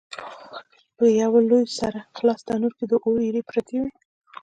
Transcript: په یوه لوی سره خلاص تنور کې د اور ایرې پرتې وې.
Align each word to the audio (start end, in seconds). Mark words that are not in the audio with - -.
په 0.97 1.05
یوه 1.21 1.39
لوی 1.49 1.65
سره 1.79 1.99
خلاص 2.17 2.39
تنور 2.47 2.73
کې 2.77 2.85
د 2.87 2.93
اور 3.05 3.17
ایرې 3.25 3.41
پرتې 3.49 3.77
وې. 3.81 3.91